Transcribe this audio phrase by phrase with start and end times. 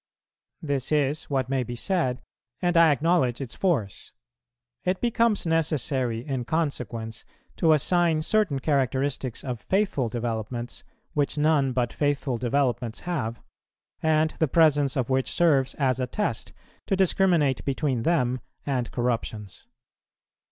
[0.63, 2.23] This is what may be said,
[2.59, 4.11] and I acknowledge its force:
[4.83, 7.23] it becomes necessary in consequence
[7.57, 10.83] to assign certain characteristics of faithful developments,
[11.13, 13.41] which none but faithful developments have,
[14.01, 16.51] and the presence of which serves as a test
[16.87, 19.67] to discriminate between them and corruptions.